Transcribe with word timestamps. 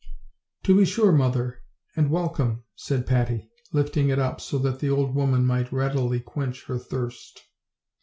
"To 0.63 0.75
be 0.75 0.83
sure, 0.83 1.11
mother, 1.11 1.61
and 1.95 2.09
welcome," 2.09 2.63
said 2.75 3.05
Patty, 3.05 3.51
lifting 3.71 4.09
it 4.09 4.17
up 4.17 4.41
so 4.41 4.57
that 4.57 4.79
the 4.79 4.89
old 4.89 5.13
woman 5.13 5.45
might 5.45 5.71
readily 5.71 6.19
quench 6.19 6.65
her 6.65 6.79
thirst. 6.79 7.43